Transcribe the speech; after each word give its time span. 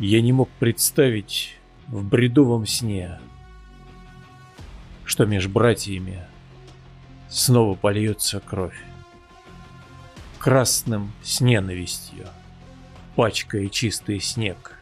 Я 0.00 0.22
не 0.22 0.32
мог 0.32 0.48
представить 0.58 1.58
в 1.86 2.02
бредовом 2.02 2.66
сне, 2.66 3.20
что 5.04 5.26
меж 5.26 5.46
братьями 5.46 6.24
снова 7.28 7.74
польется 7.74 8.40
кровь. 8.40 8.82
Красным 10.38 11.12
с 11.22 11.42
ненавистью, 11.42 12.26
пачкая 13.14 13.68
чистый 13.68 14.20
снег. 14.20 14.80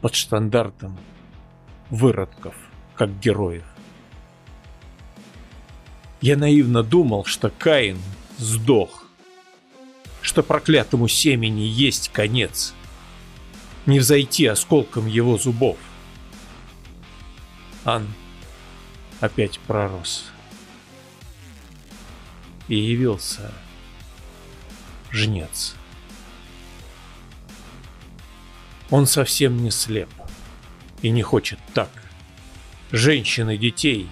Под 0.00 0.16
штандартом 0.16 0.98
выродков, 1.90 2.56
как 2.96 3.16
героев. 3.20 3.64
Я 6.20 6.36
наивно 6.36 6.82
думал, 6.82 7.26
что 7.26 7.48
Каин 7.48 7.98
сдох, 8.38 9.06
что 10.20 10.42
проклятому 10.42 11.06
семени 11.06 11.60
есть 11.60 12.08
конец, 12.08 12.74
не 13.86 13.98
взойти 13.98 14.46
осколком 14.46 15.06
его 15.06 15.36
зубов. 15.38 15.76
Ан 17.84 18.06
опять 19.20 19.58
пророс. 19.60 20.26
И 22.68 22.76
явился 22.76 23.52
жнец. 25.10 25.74
Он 28.90 29.06
совсем 29.06 29.62
не 29.62 29.70
слеп 29.70 30.08
и 31.02 31.10
не 31.10 31.22
хочет 31.22 31.58
так. 31.74 31.90
Женщин 32.90 33.50
и 33.50 33.58
детей 33.58 34.08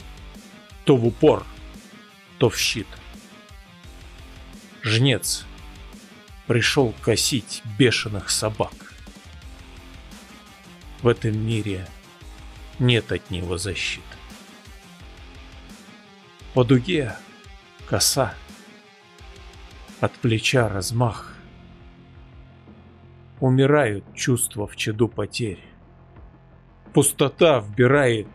то 0.85 0.97
в 0.97 1.07
упор, 1.07 1.47
то 2.39 2.51
в 2.51 2.59
щит. 2.59 2.89
Жнец 4.83 5.47
пришел 6.47 6.93
косить 7.01 7.63
бешеных 7.79 8.31
собак. 8.31 8.92
В 11.03 11.09
этом 11.09 11.37
мире 11.37 11.87
нет 12.79 13.11
от 13.11 13.31
него 13.31 13.59
защиты. 13.59 14.05
По 16.55 16.65
дуге 16.65 17.17
коса, 17.87 18.35
от 20.01 20.13
плеча 20.13 20.69
размах. 20.69 21.37
Умирают 23.41 24.05
чувства 24.15 24.69
в 24.69 24.77
чаду 24.77 25.09
потерь. 25.09 25.65
Пустота 26.93 27.59
вбирает 27.59 28.29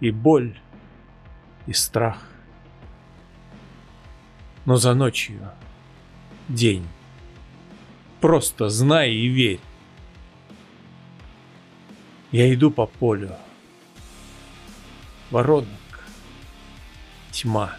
и 0.00 0.10
боль, 0.10 0.58
и 1.66 1.72
страх. 1.72 2.26
Но 4.64 4.76
за 4.76 4.94
ночью 4.94 5.48
день. 6.48 6.86
Просто 8.20 8.68
знай 8.68 9.12
и 9.12 9.28
верь. 9.28 9.60
Я 12.32 12.52
иду 12.54 12.70
по 12.70 12.86
полю. 12.86 13.36
Воронок 15.30 15.66
тьма. 17.32 17.76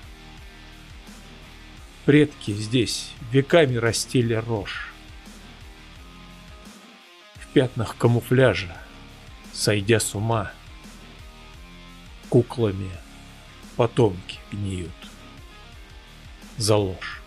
Предки 2.05 2.52
здесь 2.52 3.13
веками 3.31 3.75
растили 3.75 4.33
рожь. 4.33 4.91
В 7.35 7.47
пятнах 7.53 7.95
камуфляжа, 7.97 8.75
сойдя 9.53 9.99
с 9.99 10.16
ума, 10.16 10.52
куклами 12.30 12.89
потомки 13.77 14.39
гниют 14.52 14.91
за 16.58 16.75
ложь. 16.75 17.20